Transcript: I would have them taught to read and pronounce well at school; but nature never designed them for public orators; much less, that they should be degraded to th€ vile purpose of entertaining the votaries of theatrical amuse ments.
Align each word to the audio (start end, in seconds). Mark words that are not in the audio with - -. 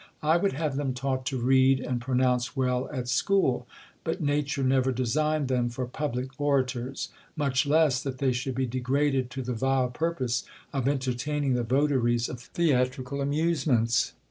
I 0.23 0.37
would 0.37 0.53
have 0.53 0.77
them 0.77 0.95
taught 0.95 1.27
to 1.27 1.37
read 1.37 1.79
and 1.79 2.01
pronounce 2.01 2.55
well 2.55 2.89
at 2.91 3.07
school; 3.07 3.67
but 4.03 4.19
nature 4.19 4.63
never 4.63 4.91
designed 4.91 5.47
them 5.47 5.69
for 5.69 5.85
public 5.85 6.29
orators; 6.41 7.09
much 7.35 7.67
less, 7.67 8.01
that 8.01 8.17
they 8.17 8.31
should 8.31 8.55
be 8.55 8.65
degraded 8.65 9.29
to 9.29 9.43
th€ 9.43 9.53
vile 9.53 9.89
purpose 9.91 10.43
of 10.73 10.87
entertaining 10.87 11.53
the 11.53 11.61
votaries 11.61 12.29
of 12.29 12.39
theatrical 12.41 13.21
amuse 13.21 13.67
ments. 13.67 14.13